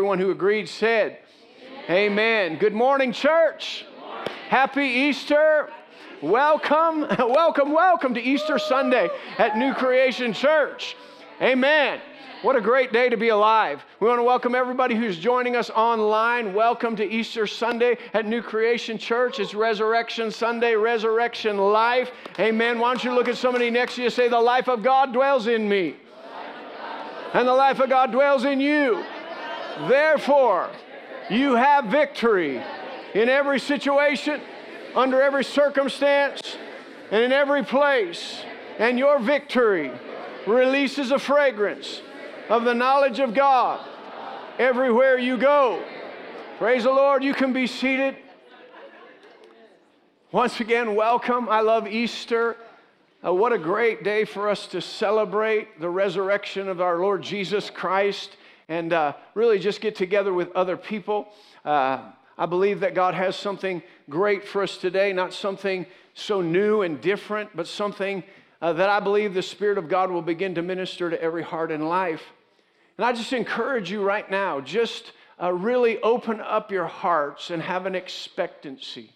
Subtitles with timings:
[0.00, 1.18] Everyone who agreed said,
[1.90, 2.12] Amen.
[2.12, 2.56] Amen.
[2.56, 3.84] Good morning, church.
[3.84, 4.32] Good morning.
[4.48, 5.68] Happy Easter.
[6.22, 10.96] Welcome, welcome, welcome to Easter Sunday at New Creation Church.
[11.42, 12.00] Amen.
[12.40, 13.84] What a great day to be alive.
[14.00, 16.54] We want to welcome everybody who's joining us online.
[16.54, 19.38] Welcome to Easter Sunday at New Creation Church.
[19.38, 22.10] It's Resurrection Sunday, Resurrection Life.
[22.38, 22.78] Amen.
[22.78, 25.46] Why don't you look at somebody next to you say, The life of God dwells
[25.46, 25.96] in me,
[27.34, 29.04] and the life of God dwells in you.
[29.88, 30.70] Therefore,
[31.30, 32.62] you have victory
[33.14, 34.40] in every situation,
[34.94, 36.56] under every circumstance,
[37.10, 38.42] and in every place.
[38.78, 39.90] And your victory
[40.46, 42.02] releases a fragrance
[42.48, 43.86] of the knowledge of God
[44.58, 45.82] everywhere you go.
[46.58, 47.24] Praise the Lord.
[47.24, 48.16] You can be seated.
[50.32, 51.48] Once again, welcome.
[51.48, 52.56] I love Easter.
[53.24, 57.68] Uh, what a great day for us to celebrate the resurrection of our Lord Jesus
[57.70, 58.36] Christ
[58.70, 61.28] and uh, really just get together with other people.
[61.64, 61.98] Uh,
[62.38, 67.00] I believe that God has something great for us today, not something so new and
[67.00, 68.22] different, but something
[68.62, 71.72] uh, that I believe the Spirit of God will begin to minister to every heart
[71.72, 72.22] and life.
[72.96, 75.12] And I just encourage you right now, just
[75.42, 79.10] uh, really open up your hearts and have an expectancy.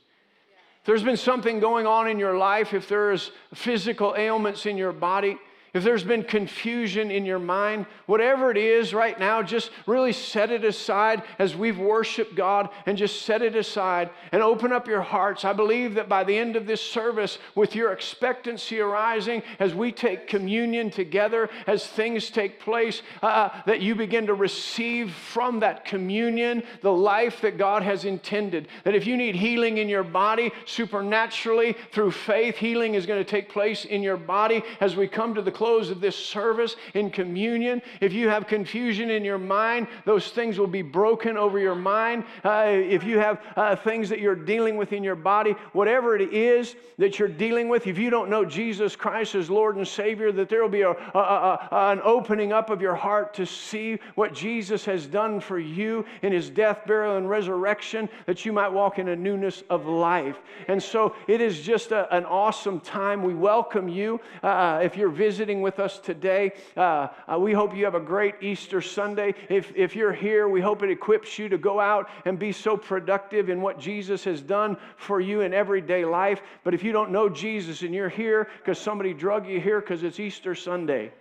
[0.81, 4.93] If there's been something going on in your life, if there's physical ailments in your
[4.93, 5.39] body,
[5.75, 10.53] if there's been confusion in your mind, whatever it is right now, just really set
[10.53, 15.03] it aside as we've worshiped God and just set it aside and open up your
[15.03, 15.45] hearts.
[15.45, 19.91] I believe that by the end of this service, with your expectancy arising as we
[19.91, 25.85] take communion together, as things take place, uh, that you begin to receive from that
[25.85, 28.69] communion the life that God has intended.
[28.85, 33.29] That if you need healing in your body, supernaturally through faith, healing is going to
[33.29, 37.09] take place in your body as we come to the close of this service in
[37.09, 37.81] communion.
[38.03, 42.25] If you have confusion in your mind, those things will be broken over your mind.
[42.45, 46.35] Uh, if you have uh, things that you're dealing with in your body, whatever it
[46.35, 50.33] is that you're dealing with, if you don't know Jesus Christ as Lord and Savior,
[50.33, 53.99] that there will be a, a, a, an opening up of your heart to see
[54.17, 58.69] what Jesus has done for you in his death, burial, and resurrection, that you might
[58.69, 60.37] walk in a newness of life.
[60.69, 63.23] And so it is just an awesome time.
[63.23, 64.21] We welcome you.
[64.43, 66.53] Uh, if you're visiting, with us today.
[66.77, 69.35] Uh, uh, we hope you have a great Easter Sunday.
[69.49, 72.77] If, if you're here, we hope it equips you to go out and be so
[72.77, 76.43] productive in what Jesus has done for you in everyday life.
[76.63, 80.03] But if you don't know Jesus and you're here because somebody drug you here because
[80.03, 81.13] it's Easter Sunday,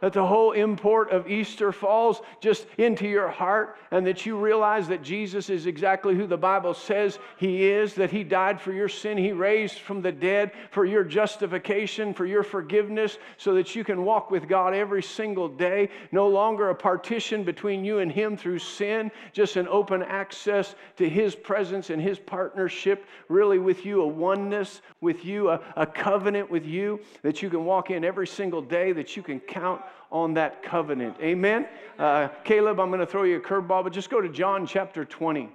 [0.00, 4.88] that the whole import of Easter falls just into your heart and that you realize
[4.88, 8.88] that Jesus is exactly who the Bible says he is, that he died for your
[8.88, 13.84] sin, he raised from the dead for your justification, for your forgiveness, so that you
[13.84, 15.88] can walk with God every single day.
[16.12, 21.08] No longer a partition between you and him through sin, just an open access to
[21.08, 26.50] his presence and his partnership, really with you, a oneness with you, a, a covenant
[26.50, 30.34] with you that you can walk in every single day, that you can count on
[30.34, 31.16] that covenant.
[31.20, 31.66] Amen?
[31.98, 35.04] Uh, Caleb, I'm going to throw you a curveball, but just go to John chapter
[35.04, 35.48] 20.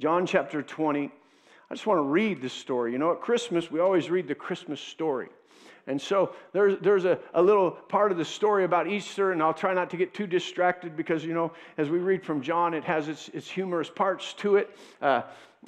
[0.00, 1.10] John chapter 20.
[1.70, 2.92] I just want to read this story.
[2.92, 5.28] You know, at Christmas, we always read the Christmas story.
[5.88, 9.54] And so there's, there's a, a little part of the story about Easter, and I'll
[9.54, 12.84] try not to get too distracted because, you know, as we read from John, it
[12.84, 14.76] has its, its humorous parts to it.
[15.00, 15.22] Uh,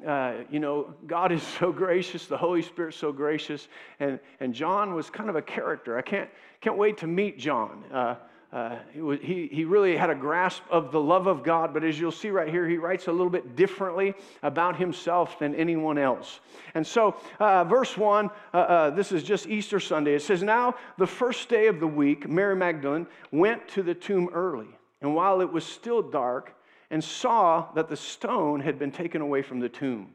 [0.07, 4.95] uh, you know, God is so gracious, the Holy Spirit's so gracious, and, and John
[4.95, 5.97] was kind of a character.
[5.97, 7.85] I can't, can't wait to meet John.
[7.93, 8.17] Uh,
[8.53, 12.11] uh, he, he really had a grasp of the love of God, but as you'll
[12.11, 14.13] see right here, he writes a little bit differently
[14.43, 16.41] about himself than anyone else.
[16.75, 20.15] And so, uh, verse 1, uh, uh, this is just Easter Sunday.
[20.15, 24.29] It says, Now, the first day of the week, Mary Magdalene went to the tomb
[24.33, 24.69] early,
[25.01, 26.57] and while it was still dark,
[26.91, 30.13] and saw that the stone had been taken away from the tomb.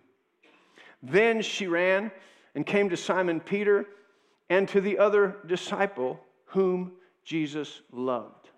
[1.01, 2.11] Then she ran
[2.53, 3.85] and came to Simon Peter
[4.49, 6.19] and to the other disciple
[6.55, 6.93] whom
[7.25, 8.49] Jesus loved.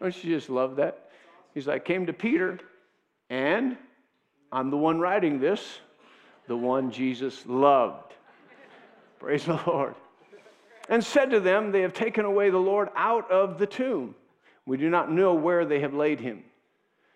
[0.00, 1.10] Don't you just love that?
[1.52, 2.58] He's like, came to Peter,
[3.28, 3.76] and
[4.50, 5.80] I'm the one writing this,
[6.48, 8.14] the one Jesus loved.
[9.18, 9.94] Praise the Lord.
[10.88, 14.14] And said to them, They have taken away the Lord out of the tomb.
[14.64, 16.42] We do not know where they have laid him.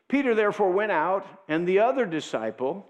[0.08, 2.86] Peter therefore went out, and the other disciple,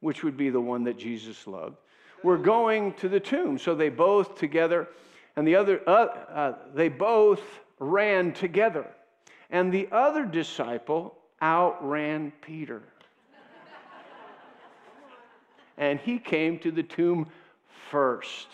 [0.00, 1.76] which would be the one that Jesus loved,
[2.22, 3.58] were going to the tomb.
[3.58, 4.88] So they both together,
[5.36, 7.42] and the other, uh, uh, they both
[7.78, 8.86] ran together.
[9.50, 12.82] And the other disciple outran Peter.
[15.76, 17.28] and he came to the tomb
[17.90, 18.48] first.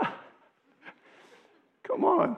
[1.84, 2.36] Come on.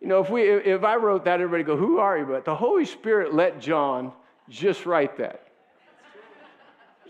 [0.00, 2.26] You know, if, we, if I wrote that, everybody go, Who are you?
[2.26, 4.12] But the Holy Spirit let John
[4.48, 5.45] just write that.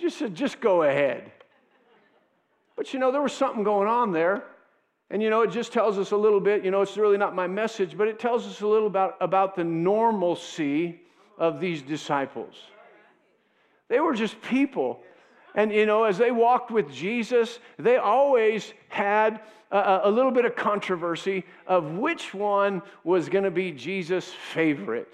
[0.01, 1.31] Just said, Just go ahead.
[2.77, 4.45] But you know, there was something going on there.
[5.11, 7.35] And you know, it just tells us a little bit, you know, it's really not
[7.35, 11.01] my message, but it tells us a little about, about the normalcy
[11.39, 12.55] of these disciples.
[13.89, 15.01] They were just people.
[15.55, 19.41] And you know, as they walked with Jesus, they always had
[19.71, 25.13] a, a little bit of controversy of which one was going to be Jesus' favorite.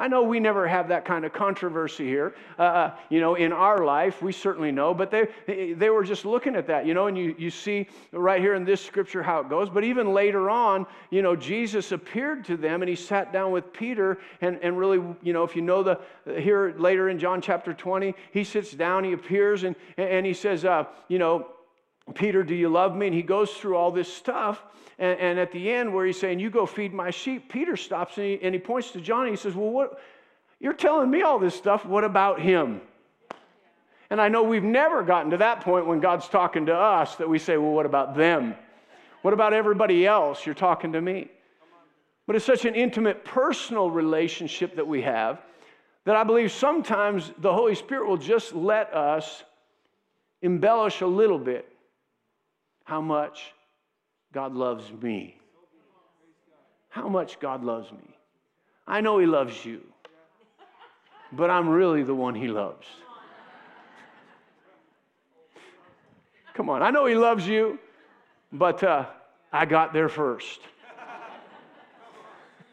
[0.00, 3.52] I know we never have that kind of controversy here, uh, uh, you know, in
[3.52, 4.22] our life.
[4.22, 7.34] We certainly know, but they, they were just looking at that, you know, and you,
[7.38, 9.68] you see right here in this scripture how it goes.
[9.68, 13.74] But even later on, you know, Jesus appeared to them and he sat down with
[13.74, 14.16] Peter.
[14.40, 16.00] And, and really, you know, if you know the,
[16.40, 20.64] here later in John chapter 20, he sits down, he appears, and, and he says,
[20.64, 21.46] uh, you know,
[22.14, 23.06] Peter, do you love me?
[23.08, 24.64] And he goes through all this stuff.
[25.00, 28.18] And, and, at the end, where he's saying, You go feed my sheep, Peter stops
[28.18, 29.98] and he, and he points to John and he says, Well, what?
[30.60, 31.86] You're telling me all this stuff.
[31.86, 32.82] What about him?
[34.10, 37.28] And I know we've never gotten to that point when God's talking to us that
[37.28, 38.54] we say, Well, what about them?
[39.22, 40.44] What about everybody else?
[40.44, 41.30] You're talking to me.
[42.26, 45.40] But it's such an intimate personal relationship that we have
[46.04, 49.44] that I believe sometimes the Holy Spirit will just let us
[50.42, 51.66] embellish a little bit
[52.84, 53.52] how much
[54.32, 55.36] God loves me.
[56.88, 58.16] How much God loves me.
[58.86, 59.80] I know He loves you,
[61.32, 62.86] but I'm really the one He loves.
[66.54, 67.78] Come on, I know He loves you,
[68.52, 69.06] but uh,
[69.52, 70.60] I got there first.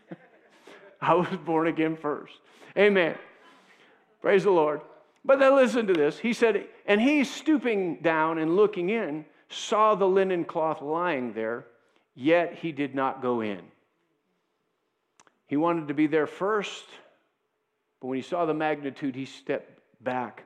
[1.02, 2.34] I was born again first.
[2.78, 3.16] Amen.
[4.22, 4.82] Praise the Lord.
[5.24, 6.18] But then listen to this.
[6.18, 11.66] He said, and he's stooping down and looking in saw the linen cloth lying there,
[12.16, 13.62] yet he did not go in.
[15.48, 16.86] He wanted to be there first,
[18.02, 20.44] but when he saw the magnitude, he stepped back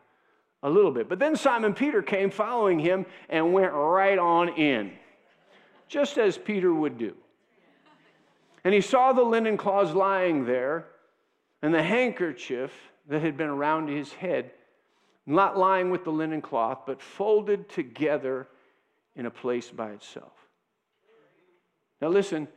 [0.64, 1.10] a little bit.
[1.10, 4.92] But then Simon Peter came following him and went right on in,
[5.88, 7.16] just as Peter would do.
[8.64, 10.86] And he saw the linen cloths lying there
[11.64, 12.72] and the handkerchief
[13.08, 14.52] that had been around his head,
[15.26, 18.48] not lying with the linen cloth, but folded together
[19.16, 20.34] in a place by itself.
[22.02, 22.48] Now, listen,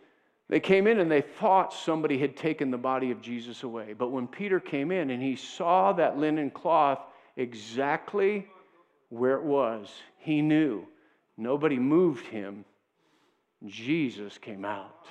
[0.48, 3.94] they came in and they thought somebody had taken the body of Jesus away.
[3.96, 7.00] But when Peter came in and he saw that linen cloth
[7.36, 8.46] exactly
[9.08, 10.86] where it was, he knew
[11.36, 12.64] nobody moved him.
[13.66, 15.06] Jesus came out.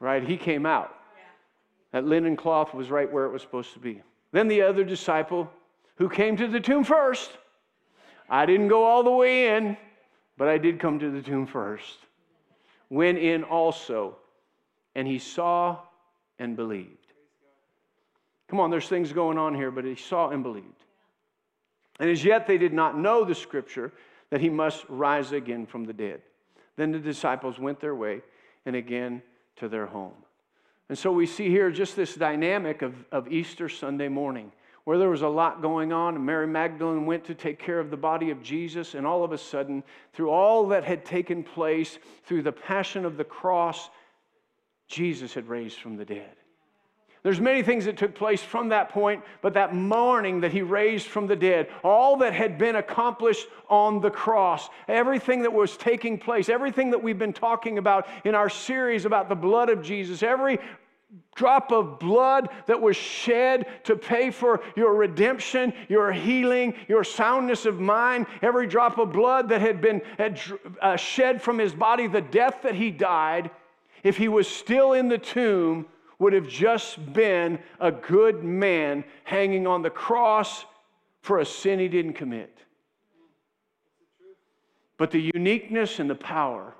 [0.00, 0.22] Right?
[0.22, 0.94] He came out.
[1.92, 4.02] That linen cloth was right where it was supposed to be.
[4.32, 5.50] Then the other disciple
[5.96, 7.30] who came to the tomb first
[8.28, 9.76] I didn't go all the way in,
[10.36, 11.98] but I did come to the tomb first.
[12.90, 14.16] Went in also,
[14.94, 15.78] and he saw
[16.38, 16.90] and believed.
[18.48, 20.84] Come on, there's things going on here, but he saw and believed.
[21.98, 23.92] And as yet they did not know the scripture
[24.30, 26.20] that he must rise again from the dead.
[26.76, 28.20] Then the disciples went their way
[28.66, 29.22] and again
[29.56, 30.12] to their home.
[30.88, 34.52] And so we see here just this dynamic of, of Easter Sunday morning
[34.86, 37.90] where there was a lot going on, and Mary Magdalene went to take care of
[37.90, 41.98] the body of Jesus, and all of a sudden, through all that had taken place,
[42.24, 43.90] through the passion of the cross,
[44.86, 46.36] Jesus had raised from the dead.
[47.24, 51.08] There's many things that took place from that point, but that morning that he raised
[51.08, 56.16] from the dead, all that had been accomplished on the cross, everything that was taking
[56.16, 60.22] place, everything that we've been talking about in our series about the blood of Jesus,
[60.22, 60.60] every
[61.34, 67.66] drop of blood that was shed to pay for your redemption, your healing, your soundness
[67.66, 70.02] of mind, every drop of blood that had been
[70.80, 73.50] uh, shed from his body, the death that he died,
[74.02, 75.86] if he was still in the tomb,
[76.18, 80.64] would have just been a good man hanging on the cross
[81.20, 82.58] for a sin he didn't commit.
[84.96, 86.74] But the uniqueness and the power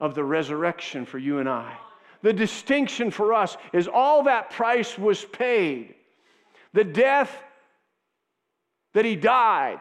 [0.00, 1.76] of the resurrection for you and I
[2.24, 5.94] the distinction for us is all that price was paid.
[6.72, 7.30] The death
[8.94, 9.78] that he died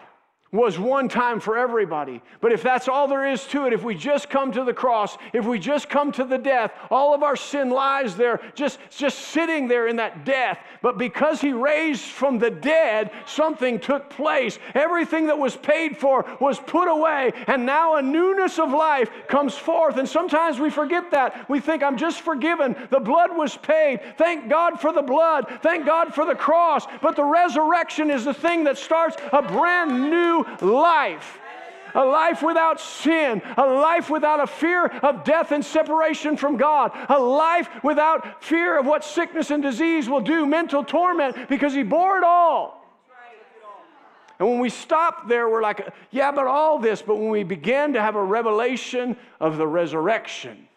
[0.54, 2.22] was one time for everybody.
[2.40, 5.18] But if that's all there is to it, if we just come to the cross,
[5.34, 9.18] if we just come to the death, all of our sin lies there, just, just
[9.18, 10.60] sitting there in that death.
[10.84, 14.60] But because he raised from the dead, something took place.
[14.76, 19.56] Everything that was paid for was put away, and now a newness of life comes
[19.56, 19.98] forth.
[19.98, 21.50] And sometimes we forget that.
[21.50, 22.76] We think, I'm just forgiven.
[22.92, 24.02] The blood was paid.
[24.20, 25.48] Thank God for the blood.
[25.64, 26.86] Thank God for the cross.
[27.02, 31.40] But the resurrection is the thing that starts a brand new life.
[31.96, 36.92] a life without sin, a life without a fear of death and separation from God,
[37.08, 41.84] a life without fear of what sickness and disease will do, mental torment, because He
[41.84, 42.84] bore it all.
[44.40, 47.02] And when we stop there, we're like, yeah, but all this.
[47.02, 50.68] But when we begin to have a revelation of the resurrection,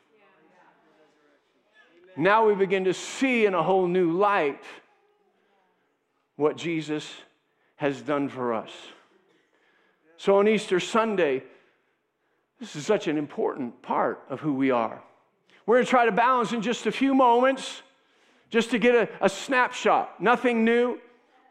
[2.17, 4.63] now we begin to see in a whole new light
[6.37, 7.11] what Jesus
[7.77, 8.71] has done for us.
[10.17, 11.43] So on Easter Sunday,
[12.59, 15.03] this is such an important part of who we are.
[15.67, 17.83] We're going to try to balance in just a few moments,
[18.51, 20.23] just to get a, a snapshot.
[20.23, 20.99] Nothing new,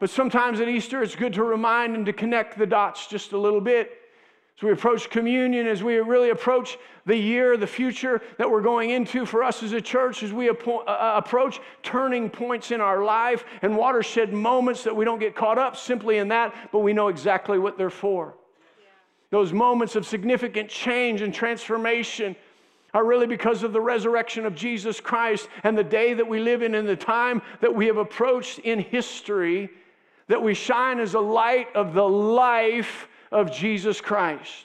[0.00, 3.38] but sometimes at Easter it's good to remind and to connect the dots just a
[3.38, 3.92] little bit.
[4.56, 8.88] As we approach communion, as we really approach the year, the future that we're going
[8.88, 13.04] into for us as a church, as we uh, uh, approach turning points in our
[13.04, 16.94] life and watershed moments that we don't get caught up simply in that, but we
[16.94, 18.34] know exactly what they're for.
[19.30, 22.36] Those moments of significant change and transformation
[22.94, 26.62] are really because of the resurrection of Jesus Christ and the day that we live
[26.62, 29.68] in and the time that we have approached in history,
[30.28, 34.64] that we shine as a light of the life of Jesus Christ.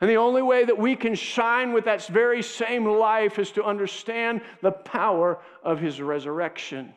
[0.00, 3.64] And the only way that we can shine with that very same life is to
[3.64, 6.94] understand the power of his resurrection.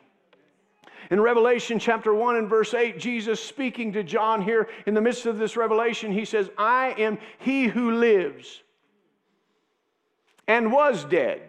[1.10, 5.26] In Revelation chapter 1 and verse 8, Jesus speaking to John here in the midst
[5.26, 8.62] of this revelation, he says, I am he who lives
[10.46, 11.42] and was dead.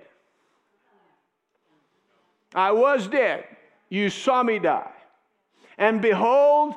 [2.54, 3.46] I was dead.
[3.90, 4.92] You saw me die.
[5.78, 6.76] And behold,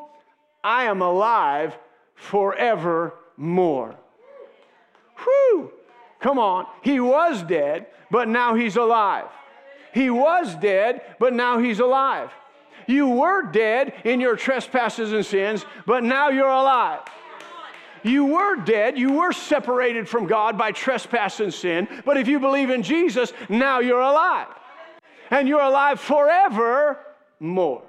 [0.62, 1.78] I am alive
[2.14, 3.94] forevermore.
[5.24, 5.72] Whew!
[6.20, 6.66] Come on.
[6.82, 9.28] He was dead, but now he's alive.
[9.94, 12.30] He was dead, but now he's alive.
[12.88, 17.00] You were dead in your trespasses and sins, but now you're alive.
[18.02, 22.40] You were dead, you were separated from God by trespass and sin, but if you
[22.40, 24.48] believe in Jesus, now you're alive.
[25.30, 26.98] And you're alive forever
[27.38, 27.82] forevermore.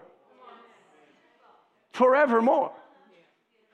[1.91, 2.71] Forevermore.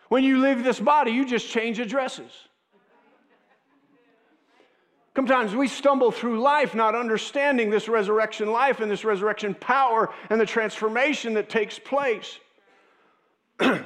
[0.10, 2.45] When you leave this body, you just change addresses.
[5.16, 10.42] Sometimes we stumble through life not understanding this resurrection life and this resurrection power and
[10.42, 12.38] the transformation that takes place.
[13.58, 13.86] but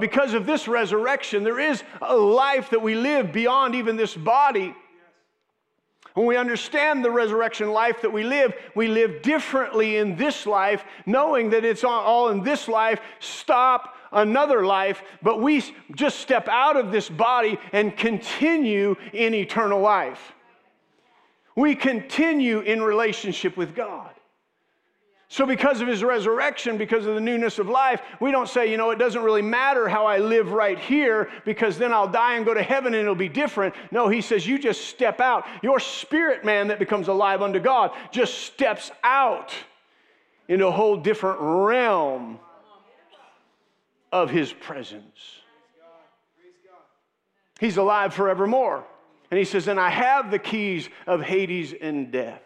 [0.00, 4.74] because of this resurrection, there is a life that we live beyond even this body.
[6.14, 10.84] When we understand the resurrection life that we live, we live differently in this life,
[11.06, 13.00] knowing that it's all in this life.
[13.20, 15.64] Stop another life, but we
[15.94, 20.32] just step out of this body and continue in eternal life.
[21.56, 24.10] We continue in relationship with God.
[25.32, 28.76] So, because of his resurrection, because of the newness of life, we don't say, you
[28.76, 32.44] know, it doesn't really matter how I live right here because then I'll die and
[32.44, 33.76] go to heaven and it'll be different.
[33.92, 35.46] No, he says, you just step out.
[35.62, 39.54] Your spirit man that becomes alive unto God just steps out
[40.48, 42.40] into a whole different realm
[44.12, 45.40] of his presence.
[47.58, 48.84] He's alive forevermore.
[49.30, 52.42] And he says, And I have the keys of Hades and death.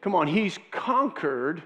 [0.00, 1.62] Come on, he's conquered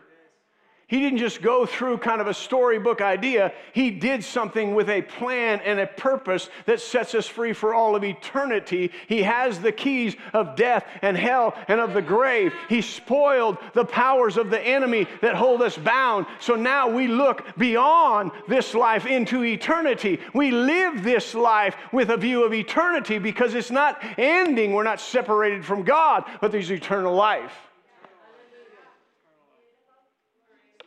[0.91, 3.53] he didn't just go through kind of a storybook idea.
[3.73, 7.95] He did something with a plan and a purpose that sets us free for all
[7.95, 8.91] of eternity.
[9.07, 12.53] He has the keys of death and hell and of the grave.
[12.69, 16.27] He spoiled the powers of the enemy that hold us bound.
[16.41, 20.19] So now we look beyond this life into eternity.
[20.35, 24.73] We live this life with a view of eternity because it's not ending.
[24.73, 27.70] We're not separated from God, but there's eternal life.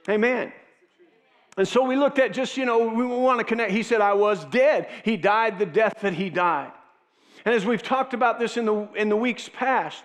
[0.09, 0.51] Amen.
[1.57, 3.71] And so we looked at just, you know, we want to connect.
[3.71, 4.87] He said, I was dead.
[5.03, 6.71] He died the death that he died.
[7.45, 10.03] And as we've talked about this in the, in the weeks past,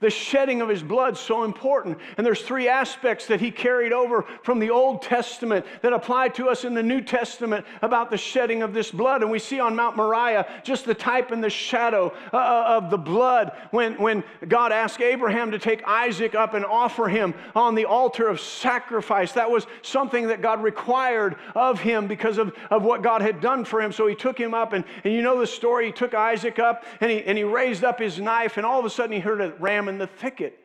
[0.00, 1.98] the shedding of his blood so important.
[2.16, 6.48] And there's three aspects that he carried over from the Old Testament that apply to
[6.48, 9.22] us in the New Testament about the shedding of this blood.
[9.22, 12.90] And we see on Mount Moriah just the type and the shadow uh, uh, of
[12.90, 17.74] the blood when, when God asked Abraham to take Isaac up and offer him on
[17.74, 19.32] the altar of sacrifice.
[19.32, 23.64] That was something that God required of him because of, of what God had done
[23.64, 23.90] for him.
[23.90, 25.86] So he took him up, and, and you know the story.
[25.86, 28.84] He took Isaac up and he, and he raised up his knife, and all of
[28.84, 30.58] a sudden he heard a ram in the thicket.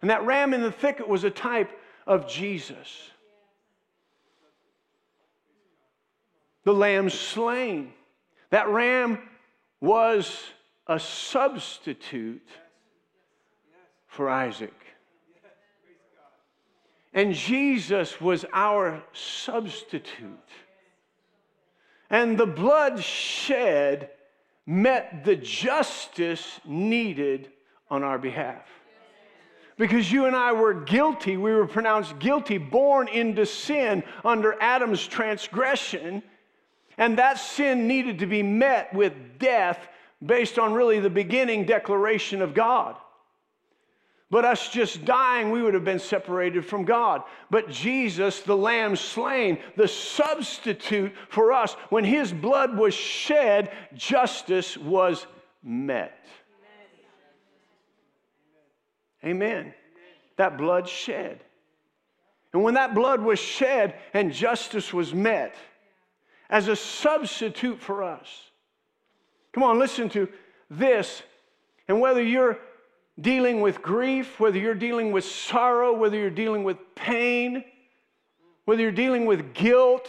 [0.00, 1.70] And that ram in the thicket was a type
[2.06, 3.10] of Jesus.
[6.64, 7.92] The lamb slain.
[8.50, 9.18] That ram
[9.80, 10.42] was
[10.86, 12.46] a substitute
[14.06, 14.74] for Isaac.
[17.12, 20.28] And Jesus was our substitute.
[22.10, 24.10] And the blood shed
[24.66, 27.50] met the justice needed
[27.90, 28.66] on our behalf.
[29.76, 35.04] Because you and I were guilty, we were pronounced guilty, born into sin under Adam's
[35.06, 36.22] transgression.
[36.96, 39.88] And that sin needed to be met with death
[40.24, 42.96] based on really the beginning declaration of God.
[44.30, 47.22] But us just dying, we would have been separated from God.
[47.50, 54.76] But Jesus, the Lamb slain, the substitute for us, when his blood was shed, justice
[54.76, 55.26] was
[55.62, 56.26] met.
[59.24, 59.72] Amen.
[60.36, 61.40] That blood shed.
[62.52, 65.54] And when that blood was shed and justice was met
[66.48, 68.50] as a substitute for us,
[69.52, 70.28] come on, listen to
[70.70, 71.22] this.
[71.88, 72.58] And whether you're
[73.20, 77.64] dealing with grief, whether you're dealing with sorrow, whether you're dealing with pain,
[78.64, 80.08] whether you're dealing with guilt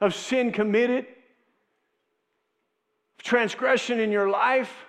[0.00, 1.06] of sin committed,
[3.18, 4.86] transgression in your life,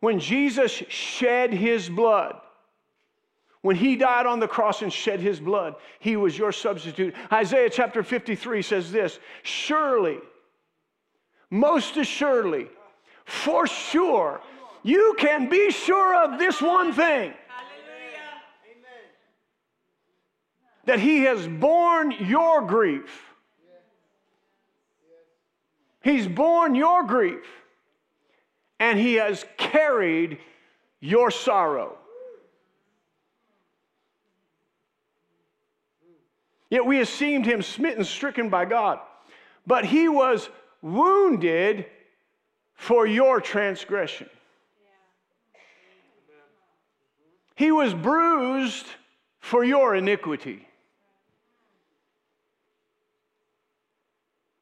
[0.00, 2.40] when Jesus shed his blood,
[3.62, 7.14] when he died on the cross and shed his blood, he was your substitute.
[7.32, 10.18] Isaiah chapter 53 says this Surely,
[11.50, 12.68] most assuredly,
[13.24, 14.40] for sure,
[14.82, 17.34] you can be sure of this one thing
[20.90, 23.24] that He has borne your grief.
[26.02, 27.44] He's borne your grief
[28.80, 30.38] and He has carried
[30.98, 31.96] your sorrow.
[36.70, 39.00] Yet we esteemed him smitten, stricken by God.
[39.66, 40.48] But he was
[40.80, 41.86] wounded
[42.74, 44.30] for your transgression.
[47.56, 48.86] He was bruised
[49.40, 50.66] for your iniquity.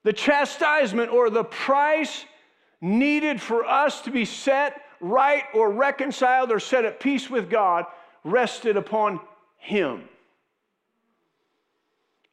[0.02, 2.24] The chastisement or the price
[2.80, 7.84] needed for us to be set right or reconciled or set at peace with God
[8.24, 9.20] rested upon
[9.58, 10.08] Him.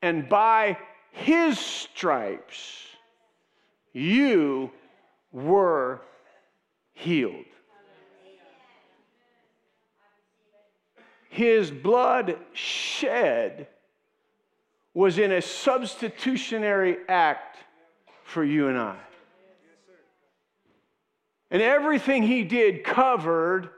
[0.05, 0.77] And by
[1.11, 2.85] His stripes,
[3.91, 4.71] you
[5.31, 6.01] were
[6.93, 7.45] healed.
[11.35, 13.67] his blood shed
[14.93, 17.57] was in a substitutionary act
[18.23, 18.97] for you and I.
[21.51, 23.69] And everything he did covered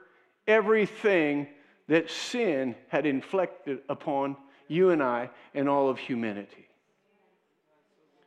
[0.46, 1.48] everything
[1.88, 4.36] that sin had inflicted upon
[4.68, 6.68] you and I and all of humanity.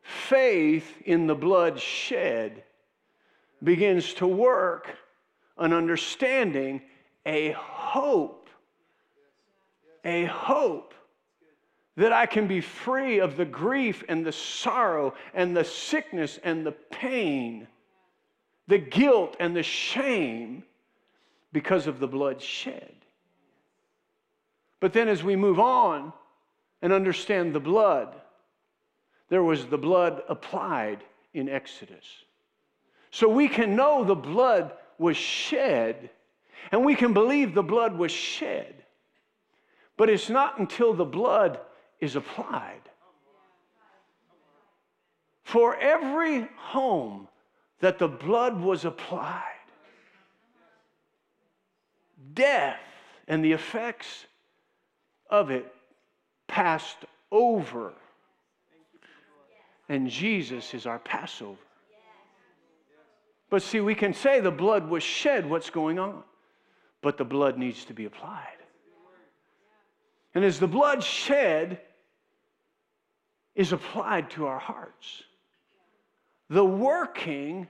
[0.01, 2.63] Faith in the blood shed
[3.63, 4.95] begins to work
[5.57, 6.81] an understanding,
[7.25, 8.41] a hope
[10.03, 10.93] a hope
[11.97, 16.65] that I can be free of the grief and the sorrow and the sickness and
[16.65, 17.67] the pain,
[18.67, 20.63] the guilt and the shame
[21.51, 22.95] because of the blood shed.
[24.79, 26.13] But then as we move on
[26.81, 28.15] and understand the blood,
[29.29, 32.05] there was the blood applied in Exodus.
[33.11, 36.09] So we can know the blood was shed,
[36.71, 38.81] and we can believe the blood was shed
[40.01, 41.59] but it's not until the blood
[41.99, 42.81] is applied.
[45.43, 47.27] For every home
[47.81, 49.43] that the blood was applied,
[52.33, 52.79] death
[53.27, 54.25] and the effects
[55.29, 55.71] of it
[56.51, 56.97] passed
[57.31, 57.93] over.
[59.87, 61.57] And Jesus is our Passover.
[63.49, 66.23] But see, we can say the blood was shed, what's going on?
[67.01, 68.59] But the blood needs to be applied.
[70.35, 71.79] And as the blood shed
[73.55, 75.23] is applied to our hearts,
[76.49, 77.67] the working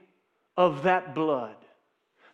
[0.56, 1.56] of that blood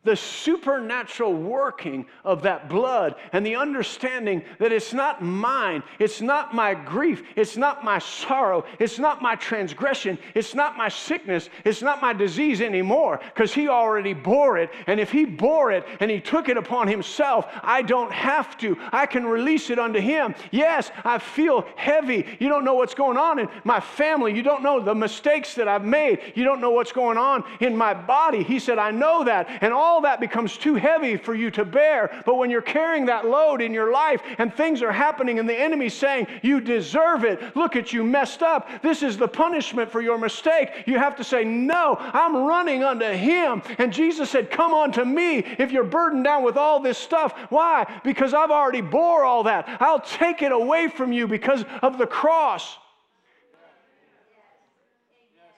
[0.09, 6.55] the supernatural working of that blood and the understanding that it's not mine, it's not
[6.55, 11.83] my grief, it's not my sorrow, it's not my transgression, it's not my sickness, it's
[11.83, 14.71] not my disease anymore because He already bore it.
[14.87, 18.79] And if He bore it and He took it upon Himself, I don't have to.
[18.91, 20.35] I can release it unto Him.
[20.51, 22.25] Yes, I feel heavy.
[22.41, 25.69] You don't know what's going on in my family, you don't know the mistakes that
[25.69, 28.43] I've made, you don't know what's going on in my body.
[28.43, 29.49] He said, I know that.
[29.61, 32.23] And all all that becomes too heavy for you to bear.
[32.25, 35.59] But when you're carrying that load in your life and things are happening and the
[35.59, 40.01] enemy's saying, You deserve it, look at you messed up, this is the punishment for
[40.01, 43.61] your mistake, you have to say, No, I'm running unto Him.
[43.79, 47.37] And Jesus said, Come unto me if you're burdened down with all this stuff.
[47.49, 48.01] Why?
[48.05, 49.79] Because I've already bore all that.
[49.81, 52.79] I'll take it away from you because of the cross.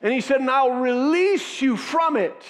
[0.00, 2.42] And he said, And I'll release you from it.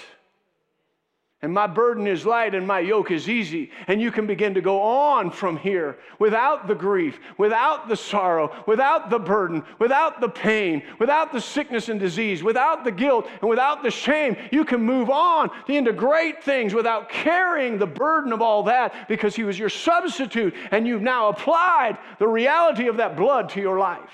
[1.43, 3.71] And my burden is light and my yoke is easy.
[3.87, 8.53] And you can begin to go on from here without the grief, without the sorrow,
[8.67, 13.49] without the burden, without the pain, without the sickness and disease, without the guilt, and
[13.49, 14.37] without the shame.
[14.53, 19.35] You can move on into great things without carrying the burden of all that because
[19.35, 23.79] He was your substitute and you've now applied the reality of that blood to your
[23.79, 24.11] life.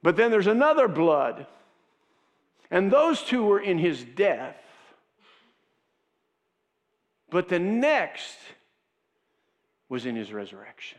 [0.00, 1.48] But then there's another blood
[2.72, 4.56] and those two were in his death.
[7.30, 8.38] But the next
[9.90, 10.98] was in his resurrection.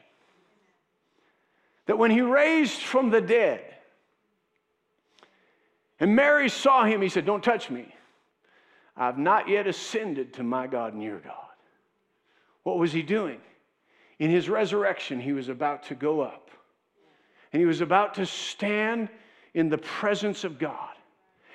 [1.87, 3.61] That when he raised from the dead,
[5.99, 7.93] and Mary saw him, he said, Don't touch me.
[8.95, 11.33] I've not yet ascended to my God and your God.
[12.61, 13.41] What was he doing?
[14.19, 16.51] In his resurrection, he was about to go up.
[17.51, 19.09] And he was about to stand
[19.55, 20.92] in the presence of God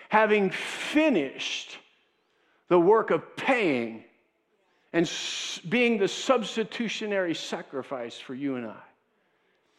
[0.08, 1.78] having finished
[2.68, 4.04] the work of paying
[4.92, 5.10] and
[5.68, 8.76] being the substitutionary sacrifice for you and I.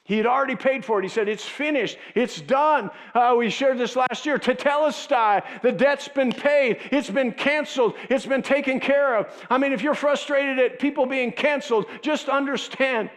[0.04, 1.04] He had already paid for it.
[1.04, 2.00] He said, It's finished.
[2.16, 2.90] It's done.
[3.14, 4.40] Uh, we shared this last year.
[4.40, 6.80] Tetelestai, the debt's been paid.
[6.92, 7.94] It's been canceled.
[8.10, 9.28] It's been taken care of.
[9.52, 13.12] I mean, if you're frustrated at people being canceled, just understand.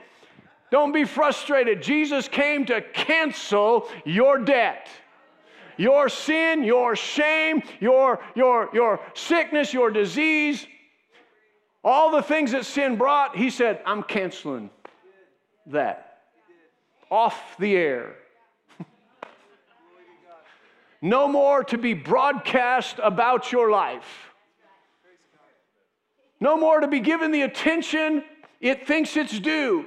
[0.70, 1.82] Don't be frustrated.
[1.82, 4.88] Jesus came to cancel your debt
[5.82, 10.64] your sin, your shame, your, your, your sickness, your disease,
[11.82, 14.70] all the things that sin brought, he said, I'm canceling
[15.66, 16.20] that.
[17.10, 18.14] Off the air.
[21.02, 24.30] no more to be broadcast about your life.
[26.38, 28.22] No more to be given the attention
[28.60, 29.86] it thinks it's due.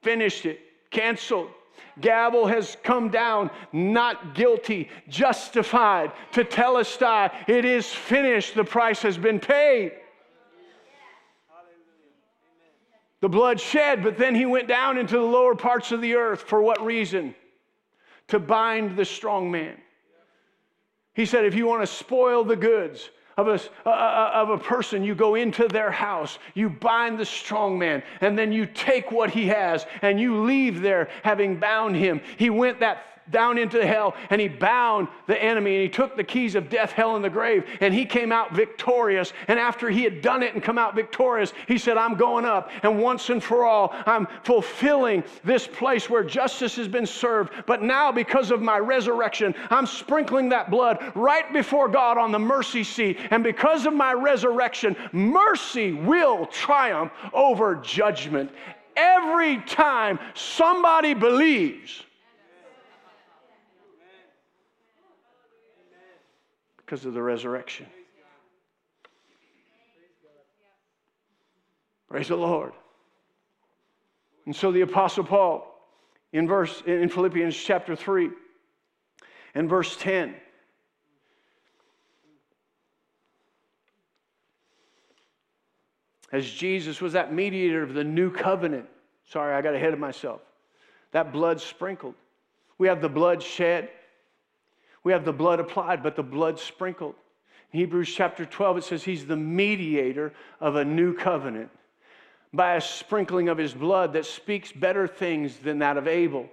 [0.00, 1.50] Finished it, canceled
[2.00, 7.32] gavel has come down, not guilty, justified, tetelestai.
[7.48, 8.54] It is finished.
[8.54, 9.92] The price has been paid.
[13.20, 16.42] The blood shed, but then he went down into the lower parts of the earth.
[16.42, 17.34] For what reason?
[18.28, 19.76] To bind the strong man.
[21.14, 25.14] He said, if you want to spoil the goods, of a, of a person, you
[25.14, 29.46] go into their house, you bind the strong man, and then you take what he
[29.46, 32.20] has and you leave there having bound him.
[32.36, 36.24] He went that down into hell and he bound the enemy and he took the
[36.24, 39.32] keys of death, hell, and the grave and he came out victorious.
[39.48, 42.70] And after he had done it and come out victorious, he said, I'm going up
[42.82, 47.52] and once and for all, I'm fulfilling this place where justice has been served.
[47.66, 52.38] But now, because of my resurrection, I'm sprinkling that blood right before God on the
[52.38, 53.18] mercy seat.
[53.30, 58.50] And because of my resurrection, mercy will triumph over judgment.
[58.96, 62.02] Every time somebody believes,
[66.88, 67.84] because of the resurrection.
[72.08, 72.72] Praise the Lord.
[74.46, 75.66] And so the apostle Paul
[76.32, 78.30] in verse in Philippians chapter 3
[79.54, 80.34] and verse 10
[86.32, 88.86] as Jesus was that mediator of the new covenant.
[89.26, 90.40] Sorry, I got ahead of myself.
[91.12, 92.14] That blood sprinkled.
[92.78, 93.90] We have the blood shed.
[95.08, 97.14] We have the blood applied, but the blood sprinkled.
[97.72, 101.70] In Hebrews chapter 12, it says he's the mediator of a new covenant
[102.52, 106.50] by a sprinkling of his blood that speaks better things than that of Abel.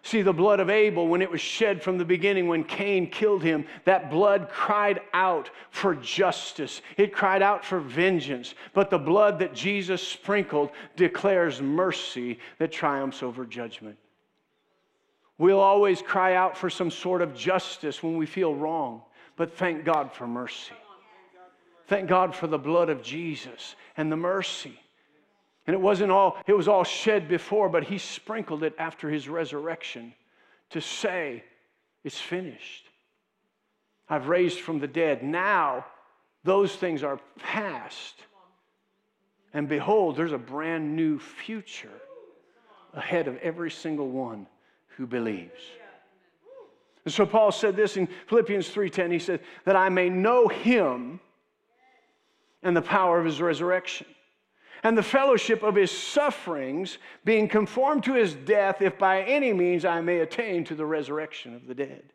[0.00, 3.42] See, the blood of Abel, when it was shed from the beginning, when Cain killed
[3.42, 6.80] him, that blood cried out for justice.
[6.96, 8.54] It cried out for vengeance.
[8.72, 13.98] But the blood that Jesus sprinkled declares mercy that triumphs over judgment.
[15.38, 19.02] We'll always cry out for some sort of justice when we feel wrong,
[19.36, 20.74] but thank God for mercy.
[21.86, 24.78] Thank God for the blood of Jesus and the mercy.
[25.66, 29.28] And it wasn't all, it was all shed before, but he sprinkled it after his
[29.28, 30.12] resurrection
[30.70, 31.44] to say,
[32.04, 32.86] It's finished.
[34.08, 35.22] I've raised from the dead.
[35.22, 35.86] Now
[36.42, 38.14] those things are past.
[39.54, 42.00] And behold, there's a brand new future
[42.92, 44.46] ahead of every single one
[44.98, 45.62] who believes.
[47.04, 51.20] And so Paul said this in Philippians 3:10 he said that I may know him
[52.62, 54.06] and the power of his resurrection
[54.82, 59.84] and the fellowship of his sufferings being conformed to his death if by any means
[59.84, 62.12] I may attain to the resurrection of the dead.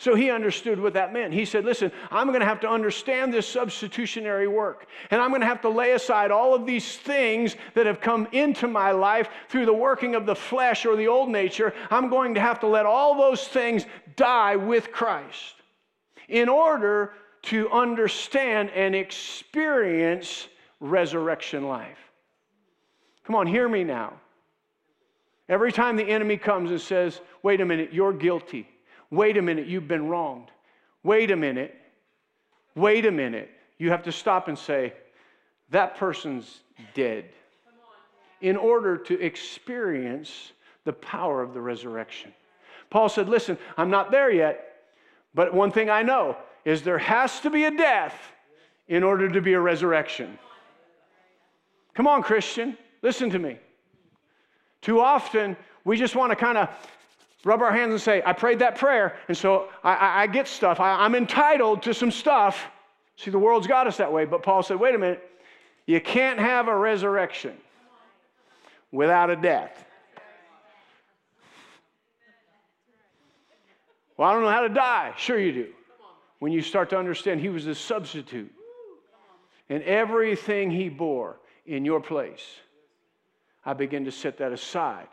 [0.00, 1.34] So he understood what that meant.
[1.34, 4.86] He said, Listen, I'm going to have to understand this substitutionary work.
[5.10, 8.26] And I'm going to have to lay aside all of these things that have come
[8.32, 11.74] into my life through the working of the flesh or the old nature.
[11.90, 13.84] I'm going to have to let all those things
[14.16, 15.56] die with Christ
[16.30, 20.48] in order to understand and experience
[20.80, 21.98] resurrection life.
[23.24, 24.14] Come on, hear me now.
[25.46, 28.66] Every time the enemy comes and says, wait a minute, you're guilty.
[29.10, 30.50] Wait a minute, you've been wronged.
[31.02, 31.74] Wait a minute.
[32.74, 33.50] Wait a minute.
[33.78, 34.92] You have to stop and say,
[35.70, 36.60] that person's
[36.94, 37.26] dead
[38.40, 40.52] in order to experience
[40.84, 42.32] the power of the resurrection.
[42.88, 44.82] Paul said, Listen, I'm not there yet,
[45.34, 48.14] but one thing I know is there has to be a death
[48.88, 50.38] in order to be a resurrection.
[51.94, 53.58] Come on, Christian, listen to me.
[54.82, 56.68] Too often, we just want to kind of
[57.44, 60.46] rub our hands and say, I prayed that prayer, and so I, I, I get
[60.46, 60.80] stuff.
[60.80, 62.66] I, I'm entitled to some stuff.
[63.16, 64.24] See, the world's got us that way.
[64.24, 65.22] But Paul said, wait a minute,
[65.86, 67.56] you can't have a resurrection
[68.92, 69.84] without a death.
[74.16, 75.14] Well, I don't know how to die.
[75.16, 75.68] Sure, you do.
[76.40, 78.52] When you start to understand He was the substitute
[79.68, 82.44] and everything He bore in your place,
[83.64, 85.08] I begin to set that aside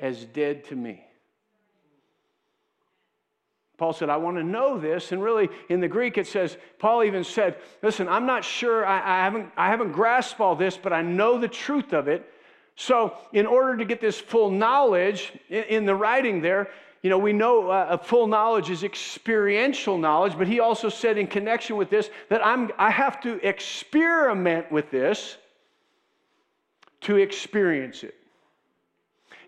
[0.00, 1.04] as dead to me.
[3.82, 5.10] Paul said, I want to know this.
[5.10, 8.98] And really, in the Greek, it says, Paul even said, Listen, I'm not sure, I,
[8.98, 12.32] I, haven't, I haven't grasped all this, but I know the truth of it.
[12.76, 16.70] So, in order to get this full knowledge in, in the writing there,
[17.02, 21.26] you know, we know uh, full knowledge is experiential knowledge, but he also said in
[21.26, 25.38] connection with this that I'm, I have to experiment with this
[27.00, 28.14] to experience it.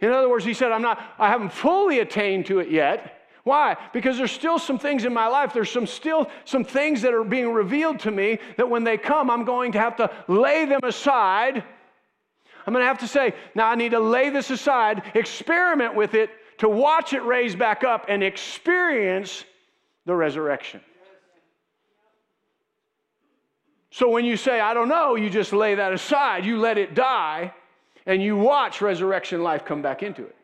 [0.01, 3.77] In other words, he said, I'm not, I haven't fully attained to it yet, why?
[3.93, 7.25] Because there's still some things in my life, there's some still some things that are
[7.25, 10.81] being revealed to me that when they come, I'm going to have to lay them
[10.83, 11.63] aside.
[12.67, 16.15] I'm going to have to say, now I need to lay this aside, experiment with
[16.15, 19.45] it, to watch it raise back up and experience
[20.07, 20.81] the resurrection.
[23.91, 26.95] So when you say, I don't know, you just lay that aside, you let it
[26.95, 27.53] die,
[28.07, 30.35] and you watch resurrection life come back into it.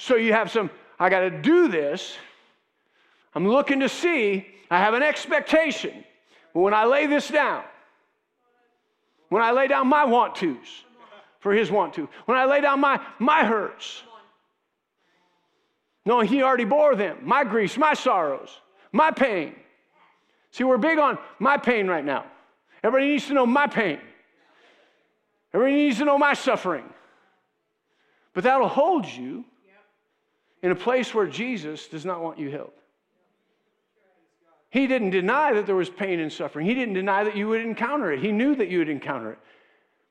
[0.00, 2.16] So you have some, I got to do this.
[3.34, 6.04] I'm looking to see, I have an expectation.
[6.54, 7.64] But when I lay this down,
[9.28, 10.84] when I lay down my want tos
[11.40, 14.04] for his want to, when I lay down my, my hurts,
[16.06, 18.60] no, he already bore them, my griefs, my sorrows,
[18.92, 19.52] my pain.
[20.52, 22.24] See, we're big on my pain right now.
[22.84, 23.98] Everybody needs to know my pain.
[25.52, 26.84] Everybody needs to know my suffering.
[28.32, 29.44] But that'll hold you
[30.62, 32.72] in a place where Jesus does not want you healed.
[34.70, 36.66] He didn't deny that there was pain and suffering.
[36.66, 38.20] He didn't deny that you would encounter it.
[38.20, 39.38] He knew that you would encounter it.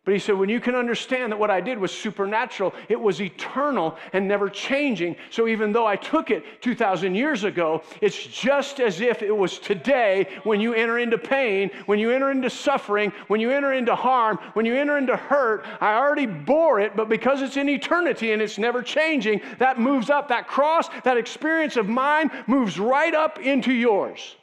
[0.08, 3.22] But he said, when you can understand that what I did was supernatural, it was
[3.22, 5.18] eternal and never changing.
[5.32, 9.60] So even though I took it 2,000 years ago, it's just as if it was
[9.60, 13.96] today when you enter into pain, when you enter into suffering, when you enter into
[13.96, 15.66] harm, when you enter into hurt.
[15.82, 20.10] I already bore it, but because it's in eternity and it's never changing, that moves
[20.10, 20.30] up.
[20.30, 24.38] That cross, that experience of mine moves right up into yours.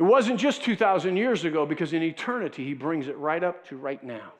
[0.00, 3.76] It wasn't just 2,000 years ago because in eternity, he brings it right up to
[3.76, 4.32] right now.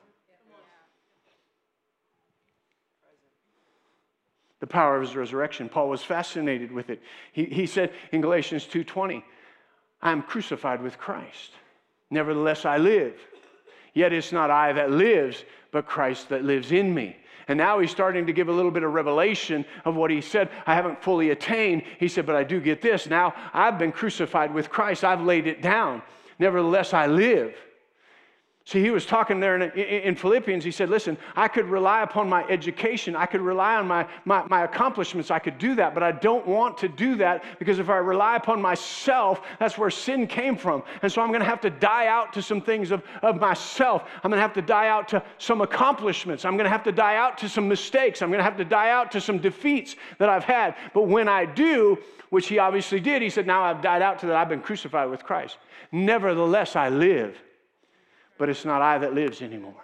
[4.59, 5.69] The power of his resurrection.
[5.69, 6.99] Paul was fascinated with it.
[7.31, 9.23] He, he said in Galatians 2:20,
[10.01, 11.51] I am crucified with Christ.
[12.09, 13.15] Nevertheless, I live.
[13.93, 17.17] Yet it's not I that lives, but Christ that lives in me.
[17.47, 20.49] And now he's starting to give a little bit of revelation of what he said.
[20.65, 21.83] I haven't fully attained.
[21.99, 23.07] He said, but I do get this.
[23.07, 26.01] Now I've been crucified with Christ, I've laid it down.
[26.39, 27.55] Nevertheless, I live.
[28.63, 30.63] See, he was talking there in, in, Philippians.
[30.63, 33.15] He said, Listen, I could rely upon my education.
[33.15, 35.31] I could rely on my, my, my, accomplishments.
[35.31, 38.35] I could do that, but I don't want to do that because if I rely
[38.35, 40.83] upon myself, that's where sin came from.
[41.01, 44.03] And so I'm going to have to die out to some things of, of myself.
[44.23, 46.45] I'm going to have to die out to some accomplishments.
[46.45, 48.21] I'm going to have to die out to some mistakes.
[48.21, 50.75] I'm going to have to die out to some defeats that I've had.
[50.93, 51.97] But when I do,
[52.29, 54.35] which he obviously did, he said, Now I've died out to that.
[54.35, 55.57] I've been crucified with Christ.
[55.91, 57.41] Nevertheless, I live
[58.41, 59.83] but it's not I that lives anymore.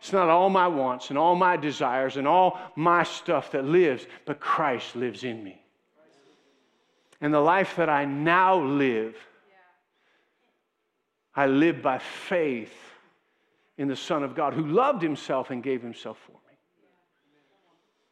[0.00, 4.08] It's not all my wants and all my desires and all my stuff that lives,
[4.24, 5.62] but Christ lives in me.
[7.20, 9.14] And the life that I now live,
[11.36, 12.74] I live by faith
[13.78, 16.58] in the Son of God who loved himself and gave himself for me.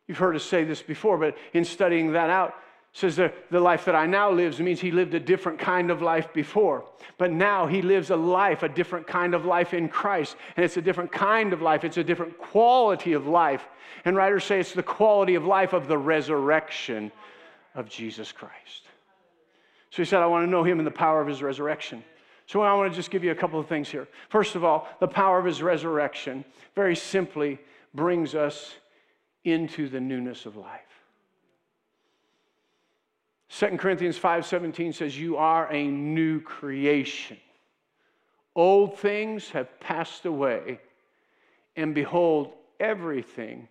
[0.07, 2.55] You've heard us say this before, but in studying that out,
[2.93, 6.03] says the, the life that I now lives means he lived a different kind of
[6.03, 6.85] life before.
[7.17, 10.37] But now he lives a life, a different kind of life in Christ.
[10.57, 13.65] And it's a different kind of life, it's a different quality of life.
[14.05, 17.11] And writers say it's the quality of life of the resurrection
[17.75, 18.83] of Jesus Christ.
[19.91, 22.05] So he said, I want to know him in the power of his resurrection.
[22.47, 24.07] So I want to just give you a couple of things here.
[24.29, 27.59] First of all, the power of his resurrection very simply
[27.95, 28.75] brings us
[29.45, 30.92] into the newness of life.
[33.53, 37.37] 2 Corinthians 5:17 says you are a new creation.
[38.57, 40.81] Old things have passed away
[41.77, 43.69] and behold everything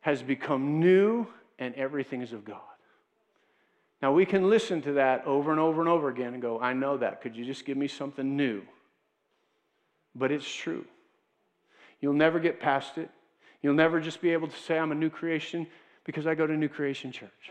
[0.00, 1.26] has become new
[1.58, 2.60] and everything is of God.
[4.00, 6.72] Now we can listen to that over and over and over again and go, I
[6.72, 7.20] know that.
[7.20, 8.62] Could you just give me something new?
[10.14, 10.84] But it's true.
[12.00, 13.10] You'll never get past it.
[13.62, 15.66] You'll never just be able to say, I'm a new creation
[16.04, 17.50] because I go to New Creation Church.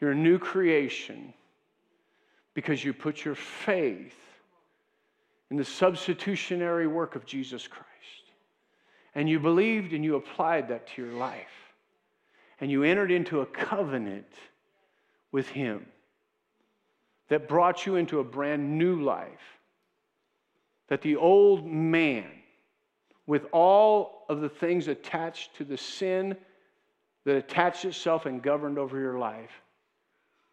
[0.00, 1.34] You're a new creation
[2.54, 4.16] because you put your faith
[5.50, 7.86] in the substitutionary work of Jesus Christ.
[9.14, 11.74] And you believed and you applied that to your life.
[12.60, 14.32] And you entered into a covenant
[15.32, 15.86] with Him
[17.28, 19.58] that brought you into a brand new life.
[20.88, 22.26] That the old man,
[23.26, 26.36] with all of the things attached to the sin
[27.24, 29.50] that attached itself and governed over your life,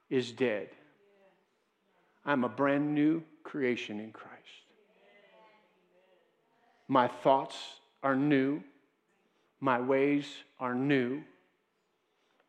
[0.10, 0.70] is dead.
[2.26, 4.34] I'm a brand new creation in Christ.
[6.88, 7.58] My thoughts
[8.04, 8.62] are new.
[9.60, 10.26] My ways
[10.60, 11.22] are new.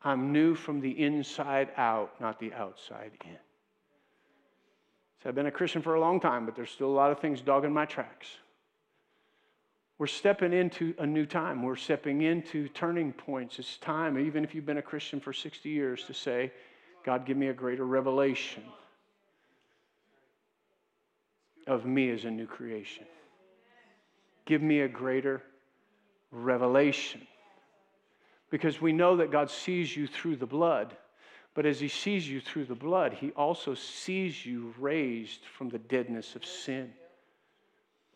[0.03, 3.37] I'm new from the inside out, not the outside in.
[5.21, 7.19] So I've been a Christian for a long time, but there's still a lot of
[7.19, 8.27] things dogging my tracks.
[9.97, 11.61] We're stepping into a new time.
[11.61, 13.59] We're stepping into turning points.
[13.59, 16.53] It's time, even if you've been a Christian for 60 years, to say,
[17.05, 18.63] God, give me a greater revelation
[21.67, 23.05] of me as a new creation.
[24.45, 25.43] Give me a greater
[26.31, 27.21] revelation.
[28.49, 30.97] Because we know that God sees you through the blood,
[31.53, 35.77] but as He sees you through the blood, He also sees you raised from the
[35.77, 36.91] deadness of sin.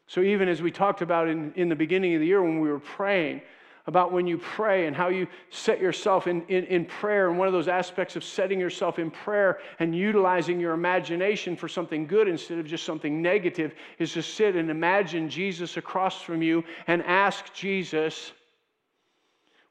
[0.08, 2.70] So, even as we talked about in, in the beginning of the year when we
[2.70, 3.42] were praying,
[3.86, 7.30] about when you pray and how you set yourself in, in, in prayer.
[7.30, 11.68] And one of those aspects of setting yourself in prayer and utilizing your imagination for
[11.68, 16.42] something good instead of just something negative is to sit and imagine Jesus across from
[16.42, 18.32] you and ask Jesus,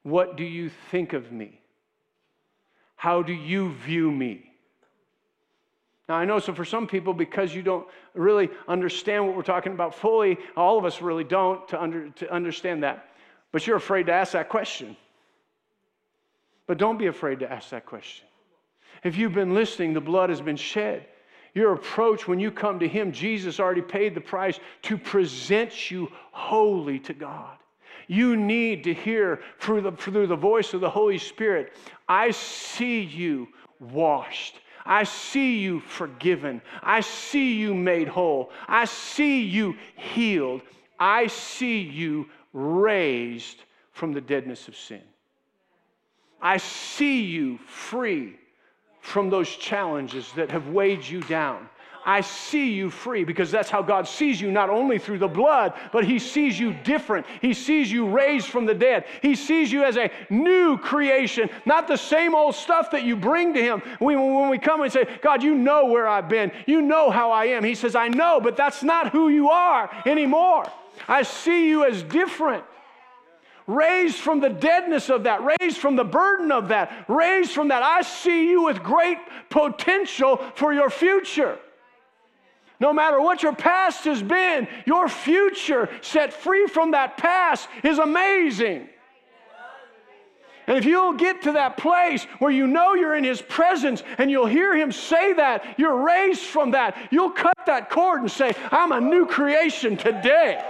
[0.02, 1.58] What do you think of me?
[2.96, 4.52] How do you view me?
[6.08, 9.72] Now, I know, so for some people, because you don't really understand what we're talking
[9.72, 13.11] about fully, all of us really don't to, under, to understand that.
[13.52, 14.96] But you're afraid to ask that question.
[16.66, 18.26] But don't be afraid to ask that question.
[19.04, 21.06] If you've been listening, the blood has been shed.
[21.54, 26.10] Your approach when you come to Him, Jesus already paid the price to present you
[26.30, 27.58] holy to God.
[28.06, 31.74] You need to hear through the, through the voice of the Holy Spirit
[32.08, 33.48] I see you
[33.80, 34.56] washed.
[34.84, 36.60] I see you forgiven.
[36.82, 38.50] I see you made whole.
[38.66, 40.62] I see you healed.
[40.98, 43.62] I see you raised
[43.92, 45.02] from the deadness of sin.
[46.40, 48.36] I see you free
[49.00, 51.68] from those challenges that have weighed you down.
[52.04, 55.74] I see you free because that's how God sees you, not only through the blood,
[55.92, 57.26] but He sees you different.
[57.40, 59.04] He sees you raised from the dead.
[59.20, 63.54] He sees you as a new creation, not the same old stuff that you bring
[63.54, 63.82] to Him.
[64.00, 67.30] We, when we come and say, God, you know where I've been, you know how
[67.30, 67.62] I am.
[67.62, 70.66] He says, I know, but that's not who you are anymore.
[71.08, 72.64] I see you as different.
[73.66, 77.82] Raised from the deadness of that, raised from the burden of that, raised from that.
[77.82, 79.18] I see you with great
[79.50, 81.58] potential for your future.
[82.80, 88.00] No matter what your past has been, your future set free from that past is
[88.00, 88.88] amazing.
[90.66, 94.30] And if you'll get to that place where you know you're in His presence and
[94.30, 98.52] you'll hear Him say that, you're raised from that, you'll cut that cord and say,
[98.70, 100.64] I'm a new creation today.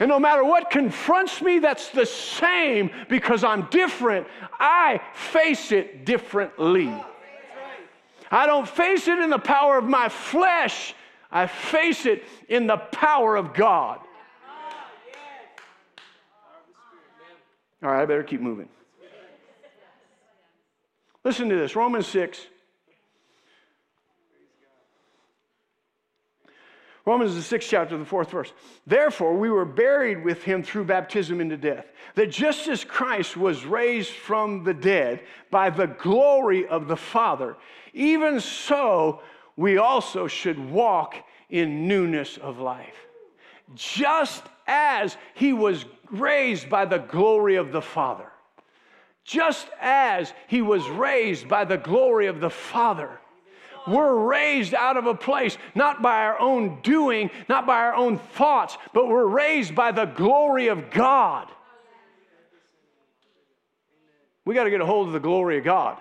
[0.00, 4.26] And no matter what confronts me, that's the same because I'm different.
[4.58, 6.92] I face it differently.
[8.30, 10.94] I don't face it in the power of my flesh,
[11.30, 14.00] I face it in the power of God.
[17.82, 18.68] All right, I better keep moving.
[21.24, 22.46] Listen to this Romans 6.
[27.04, 28.52] Romans, the sixth chapter, the fourth verse.
[28.86, 33.64] Therefore, we were buried with him through baptism into death, that just as Christ was
[33.64, 37.56] raised from the dead by the glory of the Father,
[37.92, 39.20] even so
[39.56, 41.16] we also should walk
[41.50, 43.06] in newness of life.
[43.74, 48.30] Just as he was raised by the glory of the Father,
[49.24, 53.18] just as he was raised by the glory of the Father,
[53.86, 58.18] we're raised out of a place not by our own doing, not by our own
[58.18, 61.48] thoughts, but we're raised by the glory of God.
[64.44, 65.98] We got to get a hold of the glory of God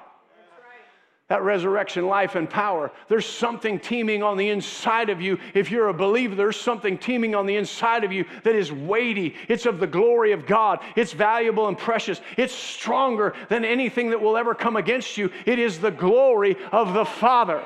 [1.32, 2.92] that resurrection life and power.
[3.08, 5.40] There's something teeming on the inside of you.
[5.54, 9.36] If you're a believer, there's something teeming on the inside of you that is weighty.
[9.48, 10.80] It's of the glory of God.
[10.98, 12.20] It's valuable and precious.
[12.36, 15.32] It's stronger than anything that will ever come against you.
[15.46, 17.64] It is the glory of the Father.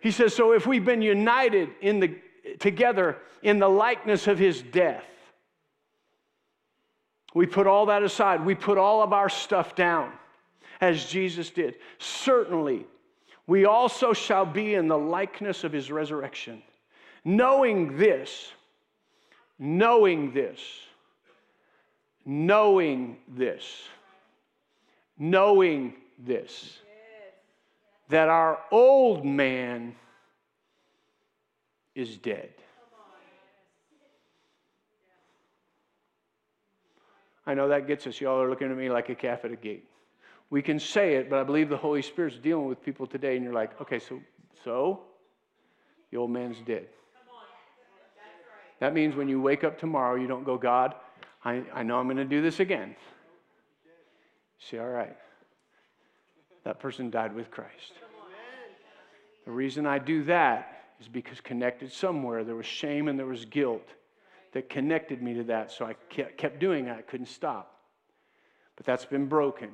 [0.00, 2.16] He says, So if we've been united in the,
[2.58, 5.04] together in the likeness of his death,
[7.36, 8.46] we put all that aside.
[8.46, 10.10] We put all of our stuff down
[10.80, 11.74] as Jesus did.
[11.98, 12.86] Certainly,
[13.46, 16.62] we also shall be in the likeness of his resurrection.
[17.26, 18.52] Knowing this,
[19.58, 20.60] knowing this,
[22.24, 23.86] knowing this,
[25.18, 26.78] knowing this,
[28.08, 29.94] that our old man
[31.94, 32.48] is dead.
[37.46, 38.20] I know that gets us.
[38.20, 39.88] Y'all are looking at me like a calf at a gate.
[40.50, 43.44] We can say it, but I believe the Holy Spirit's dealing with people today, and
[43.44, 44.20] you're like, okay, so,
[44.64, 45.00] so
[46.10, 46.86] the old man's dead.
[48.78, 50.94] That means when you wake up tomorrow, you don't go, God,
[51.44, 52.94] I, I know I'm going to do this again.
[54.58, 55.16] See, all right,
[56.64, 57.92] that person died with Christ.
[59.44, 63.44] The reason I do that is because connected somewhere there was shame and there was
[63.44, 63.88] guilt
[64.56, 65.70] that connected me to that.
[65.70, 66.96] So I kept doing it.
[66.96, 67.78] I couldn't stop.
[68.74, 69.68] But that's been broken.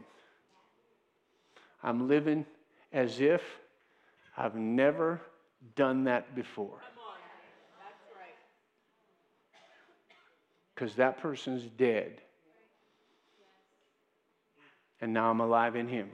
[1.84, 2.44] I'm living
[2.92, 3.42] as if
[4.36, 5.20] I've never
[5.76, 6.80] done that before.
[10.74, 12.20] Because that person's dead.
[15.00, 16.10] And now I'm alive in him.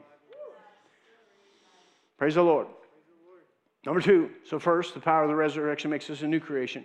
[2.18, 2.66] Praise the Lord.
[3.86, 6.84] Number two, so first, the power of the resurrection makes us a new creation.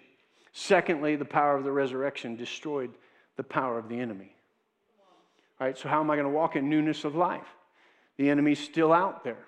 [0.54, 2.91] Secondly, the power of the resurrection destroyed
[3.38, 4.36] the power of the enemy.
[5.60, 7.47] All right, so how am I going to walk in newness of life?
[8.18, 9.45] The enemy's still out there.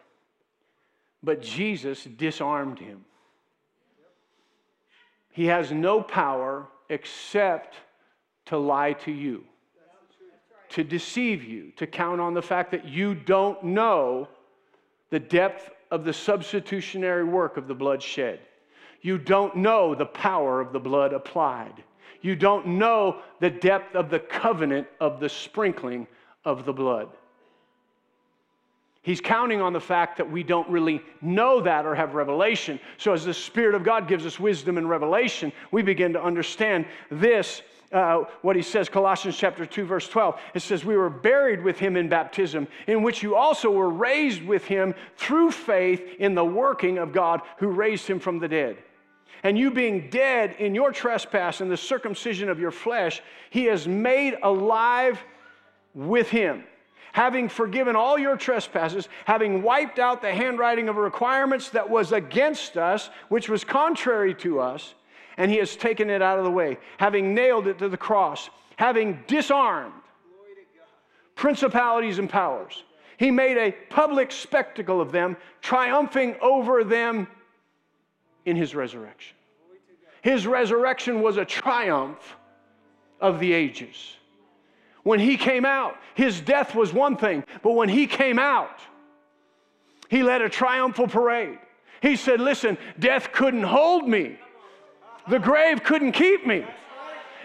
[1.22, 3.06] But Jesus disarmed him.
[5.32, 7.76] He has no power except
[8.46, 9.44] to lie to you,
[10.70, 14.28] to deceive you, to count on the fact that you don't know
[15.10, 18.40] the depth of the substitutionary work of the blood shed.
[19.06, 21.84] You don't know the power of the blood applied.
[22.24, 26.08] You don't know the depth of the covenant of the sprinkling
[26.44, 27.10] of the blood.
[29.04, 32.80] He's counting on the fact that we don't really know that or have revelation.
[32.98, 36.88] So, as the Spirit of God gives us wisdom and revelation, we begin to understand
[37.12, 37.62] this.
[37.92, 40.40] Uh, what he says, Colossians chapter 2, verse 12.
[40.56, 44.44] It says, We were buried with him in baptism, in which you also were raised
[44.44, 48.78] with him through faith in the working of God who raised him from the dead
[49.46, 53.22] and you being dead in your trespass and the circumcision of your flesh,
[53.52, 55.22] he has made alive
[55.94, 56.64] with him.
[57.14, 62.76] Having forgiven all your trespasses, having wiped out the handwriting of requirements that was against
[62.76, 64.96] us, which was contrary to us,
[65.38, 68.50] and he has taken it out of the way, having nailed it to the cross,
[68.78, 69.94] having disarmed
[71.36, 72.84] principalities and powers.
[73.18, 77.28] He made a public spectacle of them, triumphing over them
[78.46, 79.35] in his resurrection.
[80.26, 82.36] His resurrection was a triumph
[83.22, 84.16] of the ages.
[85.04, 88.80] When he came out, his death was one thing, but when he came out,
[90.10, 91.60] he led a triumphal parade.
[92.02, 94.40] He said, Listen, death couldn't hold me,
[95.30, 96.66] the grave couldn't keep me.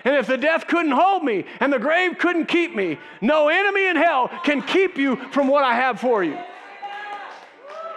[0.05, 3.89] And if the death couldn't hold me and the grave couldn't keep me, no enemy
[3.89, 6.39] in hell can keep you from what I have for you.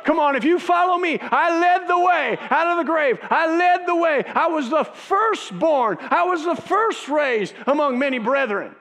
[0.03, 3.19] Come on, if you follow me, I led the way out of the grave.
[3.29, 4.23] I led the way.
[4.25, 5.97] I was the firstborn.
[6.01, 8.75] I was the first raised among many brethren.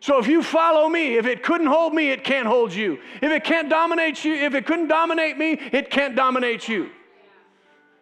[0.00, 2.98] So if you follow me, if it couldn't hold me, it can't hold you.
[3.20, 6.90] If it can't dominate you, if it couldn't dominate me, it can't dominate you.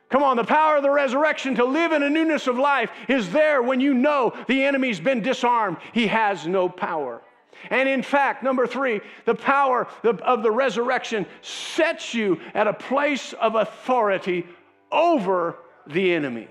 [0.08, 3.30] Come on, the power of the resurrection to live in a newness of life is
[3.30, 5.76] there when you know the enemy's been disarmed.
[5.92, 7.20] He has no power.
[7.70, 13.32] And in fact, number three, the power of the resurrection sets you at a place
[13.34, 14.46] of authority
[14.92, 15.56] over
[15.86, 16.48] the enemy.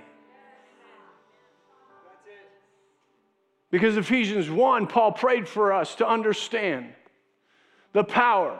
[3.69, 6.93] Because Ephesians 1, Paul prayed for us to understand
[7.93, 8.59] the power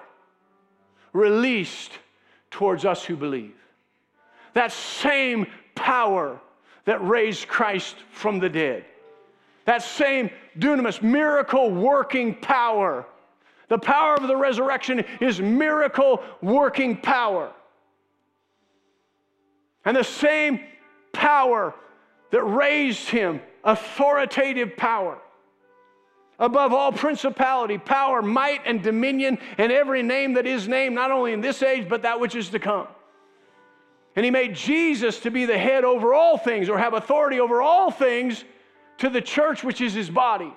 [1.14, 1.92] released
[2.52, 3.56] towards us who believe.
[4.54, 6.40] That same power
[6.86, 8.86] that raised Christ from the dead.
[9.66, 10.30] That same
[10.60, 13.06] dunamis, miracle working power.
[13.70, 17.52] The power of the resurrection is miracle working power.
[19.84, 20.62] And the same
[21.14, 21.74] power
[22.32, 25.18] that raised him, authoritative power,
[26.40, 31.34] above all principality, power, might, and dominion, and every name that is named, not only
[31.34, 32.88] in this age, but that which is to come.
[34.16, 37.62] And he made Jesus to be the head over all things, or have authority over
[37.62, 38.44] all things
[39.00, 40.54] to the church, which is his body.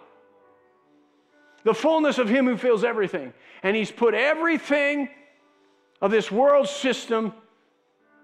[1.65, 3.33] The fullness of him who fills everything.
[3.63, 5.09] And he's put everything
[6.01, 7.35] of this world system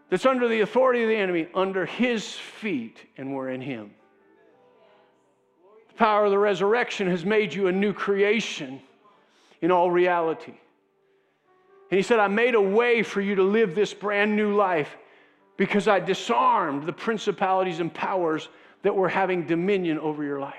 [0.08, 3.90] that's under the authority of the enemy under his feet, and we're in him.
[5.88, 8.80] The power of the resurrection has made you a new creation
[9.60, 10.54] in all reality.
[11.90, 14.96] And he said, I made a way for you to live this brand new life
[15.56, 18.48] because I disarmed the principalities and powers
[18.86, 20.54] that were having dominion over your life.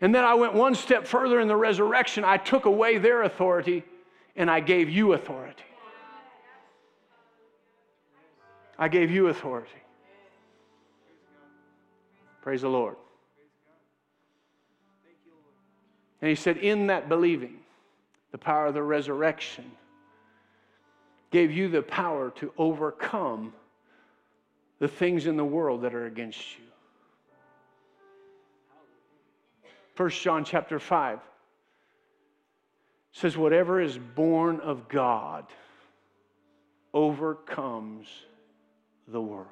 [0.00, 2.24] And then I went one step further in the resurrection.
[2.24, 3.84] I took away their authority
[4.34, 5.62] and I gave you authority.
[8.76, 9.70] I gave you authority.
[12.42, 12.96] Praise the Lord.
[16.20, 17.60] And he said, In that believing,
[18.32, 19.70] the power of the resurrection
[21.30, 23.52] gave you the power to overcome
[24.78, 26.64] the things in the world that are against you.
[29.96, 31.20] 1 John chapter 5
[33.12, 35.46] says, Whatever is born of God
[36.92, 38.06] overcomes
[39.08, 39.48] the world.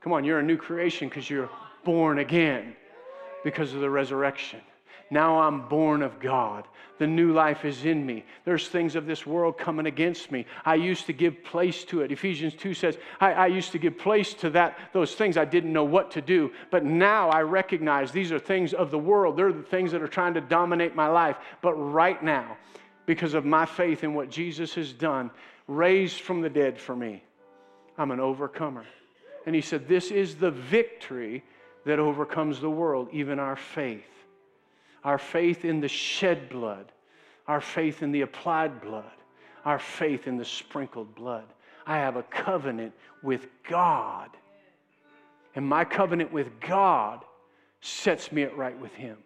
[0.00, 1.50] Come on, you're a new creation because you're
[1.84, 2.76] born again
[3.42, 4.60] because of the resurrection.
[5.10, 6.66] Now I'm born of God.
[6.98, 8.24] The new life is in me.
[8.44, 10.46] There's things of this world coming against me.
[10.64, 12.10] I used to give place to it.
[12.10, 15.74] Ephesians 2 says, I, I, used to give place to that, those things I didn't
[15.74, 16.52] know what to do.
[16.70, 19.36] But now I recognize these are things of the world.
[19.36, 21.36] They're the things that are trying to dominate my life.
[21.60, 22.56] But right now,
[23.04, 25.30] because of my faith in what Jesus has done,
[25.68, 27.22] raised from the dead for me,
[27.98, 28.86] I'm an overcomer.
[29.44, 31.44] And he said, This is the victory
[31.84, 34.15] that overcomes the world, even our faith.
[35.06, 36.90] Our faith in the shed blood,
[37.46, 39.04] our faith in the applied blood,
[39.64, 41.44] our faith in the sprinkled blood.
[41.86, 42.92] I have a covenant
[43.22, 44.30] with God.
[45.54, 47.24] And my covenant with God
[47.80, 49.18] sets me at right with Him.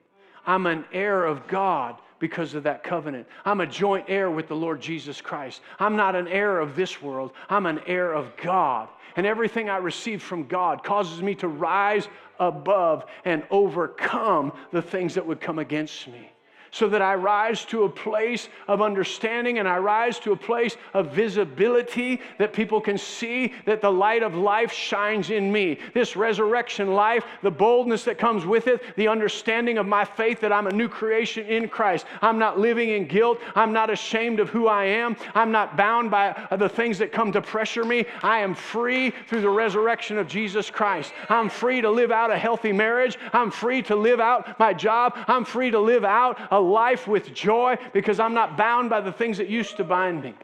[0.47, 3.27] I'm an heir of God because of that covenant.
[3.45, 5.63] I'm a joint heir with the Lord Jesus Christ.
[5.81, 8.89] I'm not an heir of this world, I'm an heir of God.
[9.17, 12.07] And everything I receive from God causes me to rise
[12.39, 16.31] above and overcome the things that would come against me
[16.71, 20.77] so that I rise to a place of understanding and I rise to a place
[20.95, 25.79] of visibility that people can see that the light of life shines in me.
[25.95, 30.53] This resurrection life, the boldness that comes with it, the understanding of my faith that
[30.53, 32.07] I'm a new creation in Christ.
[32.23, 33.39] I'm not living in guilt.
[33.55, 35.17] I'm not ashamed of who I am.
[35.35, 38.07] I'm not bound by the things that come to pressure me.
[38.23, 41.13] I am free through the resurrection of Jesus Christ.
[41.29, 43.19] I'm free to live out a healthy marriage.
[43.33, 45.17] I'm free to live out my job.
[45.27, 49.13] I'm free to live out a life with joy because I'm not bound by the
[49.13, 50.35] things that used to bind me.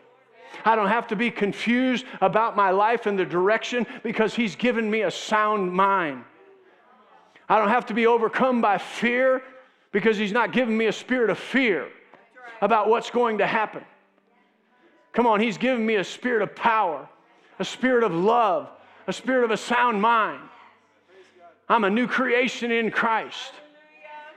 [0.65, 4.91] I don't have to be confused about my life and the direction because He's given
[4.91, 6.25] me a sound mind.
[7.49, 9.43] I don't have to be overcome by fear
[9.93, 11.89] because He's not given me a spirit of fear
[12.61, 13.85] about what's going to happen.
[15.13, 17.09] Come on, He's given me a spirit of power,
[17.59, 18.69] a spirit of love,
[19.07, 20.43] a spirit of a sound mind.
[21.69, 23.53] I'm a new creation in Christ.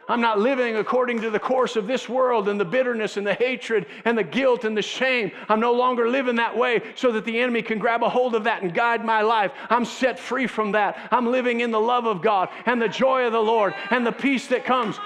[0.09, 3.35] I'm not living according to the course of this world and the bitterness and the
[3.35, 5.31] hatred and the guilt and the shame.
[5.47, 8.43] I'm no longer living that way so that the enemy can grab a hold of
[8.45, 9.51] that and guide my life.
[9.69, 10.97] I'm set free from that.
[11.11, 14.11] I'm living in the love of God and the joy of the Lord and the
[14.11, 14.97] peace that comes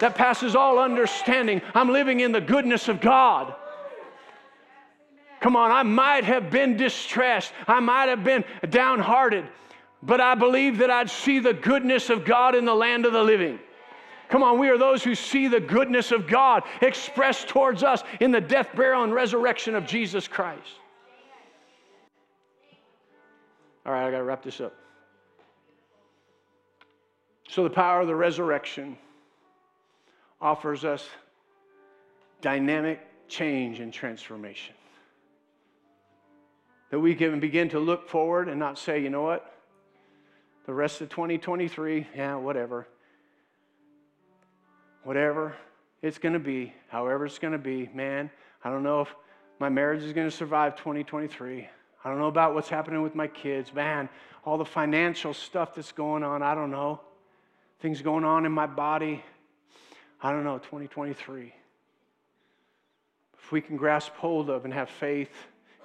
[0.00, 1.60] that passes all understanding.
[1.74, 3.54] I'm living in the goodness of God.
[5.40, 7.52] Come on, I might have been distressed.
[7.68, 9.44] I might have been downhearted,
[10.02, 13.22] but I believe that I'd see the goodness of God in the land of the
[13.22, 13.58] living.
[14.28, 18.30] Come on, we are those who see the goodness of God expressed towards us in
[18.30, 20.80] the death, burial, and resurrection of Jesus Christ.
[23.84, 24.74] All right, I got to wrap this up.
[27.48, 28.98] So, the power of the resurrection
[30.40, 31.08] offers us
[32.40, 34.74] dynamic change and transformation.
[36.90, 39.52] That we can begin to look forward and not say, you know what?
[40.66, 42.88] The rest of 2023, yeah, whatever.
[45.06, 45.54] Whatever
[46.02, 48.28] it's going to be, however it's going to be, man,
[48.64, 49.14] I don't know if
[49.60, 51.68] my marriage is going to survive 2023.
[52.04, 53.72] I don't know about what's happening with my kids.
[53.72, 54.08] Man,
[54.44, 57.00] all the financial stuff that's going on, I don't know.
[57.78, 59.22] Things going on in my body.
[60.20, 61.54] I don't know, 2023.
[63.38, 65.30] If we can grasp hold of and have faith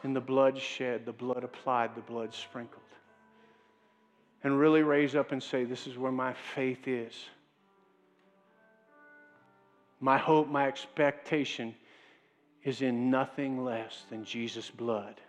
[0.03, 2.81] in the blood shed, the blood applied, the blood sprinkled,
[4.43, 7.13] and really raise up and say, This is where my faith is.
[10.01, 11.75] My hope, my expectation
[12.63, 15.21] is in nothing less than Jesus' blood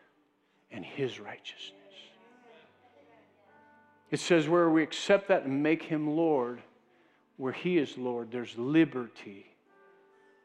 [0.71, 1.79] and his righteousness.
[4.11, 6.61] It says, where we accept that and make him Lord,
[7.37, 9.47] where he is Lord, there's liberty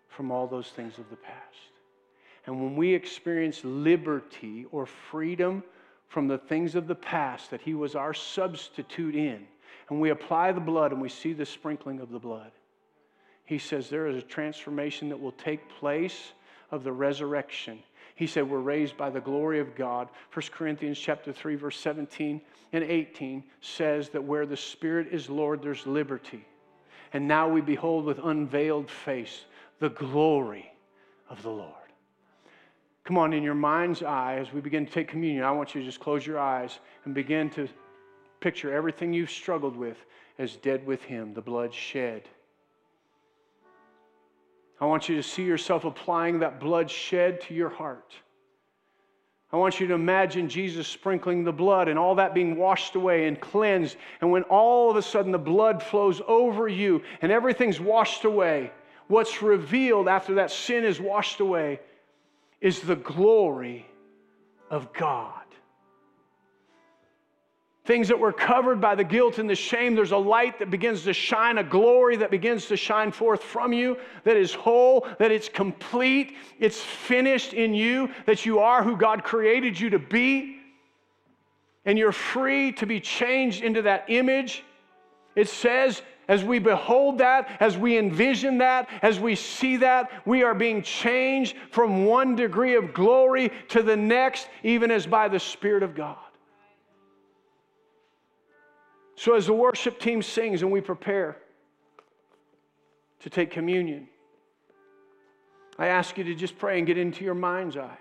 [0.09, 1.37] from all those things of the past.
[2.45, 5.63] And when we experience liberty or freedom
[6.07, 9.45] from the things of the past that he was our substitute in,
[9.89, 12.51] and we apply the blood and we see the sprinkling of the blood,
[13.47, 16.33] he says there is a transformation that will take place
[16.69, 17.79] of the resurrection.
[18.13, 20.09] He said we're raised by the glory of God.
[20.33, 22.41] 1 Corinthians chapter 3 verse 17
[22.73, 26.45] and 18 says that where the spirit is Lord there's liberty.
[27.13, 29.45] And now we behold with unveiled face
[29.79, 30.69] the glory
[31.29, 31.73] of the Lord.
[33.05, 35.79] Come on, in your mind's eye, as we begin to take communion, I want you
[35.79, 37.69] to just close your eyes and begin to
[38.41, 39.95] picture everything you've struggled with
[40.37, 42.27] as dead with Him, the blood shed
[44.79, 48.13] I want you to see yourself applying that blood shed to your heart.
[49.51, 53.27] I want you to imagine Jesus sprinkling the blood and all that being washed away
[53.27, 53.95] and cleansed.
[54.19, 58.71] And when all of a sudden the blood flows over you and everything's washed away,
[59.07, 61.79] what's revealed after that sin is washed away
[62.59, 63.87] is the glory
[64.69, 65.46] of God
[67.87, 71.03] things that were covered by the guilt and the shame, there's a light that begins
[71.03, 75.31] to shine, a glory that begins to shine forth from you, that is whole, that
[75.31, 80.59] it's complete, it's finished in you, that you are who God created you to be,
[81.85, 84.65] and you're free to be changed into that image.
[85.37, 90.43] It says, as we behold that, as we envision that, as we see that, we
[90.43, 95.39] are being changed from one degree of glory to the next, even as by the
[95.39, 96.17] Spirit of God.
[99.17, 101.37] So, as the worship team sings and we prepare
[103.21, 104.07] to take communion,
[105.79, 107.97] I ask you to just pray and get into your mind's eye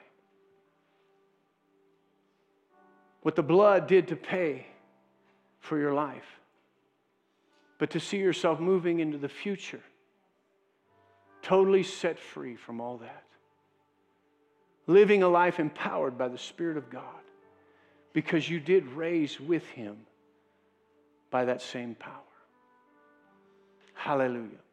[3.23, 4.67] what the blood did to pay
[5.59, 6.39] for your life,
[7.79, 9.83] but to see yourself moving into the future,
[11.43, 13.25] totally set free from all that,
[14.87, 17.03] living a life empowered by the Spirit of God
[18.13, 19.97] because you did raise with Him
[21.31, 22.13] by that same power.
[23.95, 24.66] Hallelujah.